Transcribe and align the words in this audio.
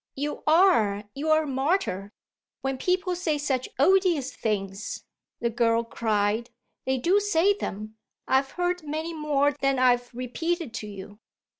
"You 0.15 0.41
are 0.47 1.03
you're 1.13 1.43
a 1.43 1.47
martyr 1.47 2.11
when 2.61 2.79
people 2.79 3.15
say 3.15 3.37
such 3.37 3.69
odious 3.77 4.35
things!" 4.35 5.03
the 5.39 5.51
girl 5.51 5.83
cried. 5.83 6.49
"They 6.87 6.97
do 6.97 7.19
say 7.19 7.53
them. 7.55 7.97
I've 8.27 8.49
heard 8.53 8.81
many 8.83 9.13
more 9.13 9.51
than 9.51 9.77
I've 9.77 10.11
repeated 10.11 10.73
to 10.73 10.87
you." 10.87 11.19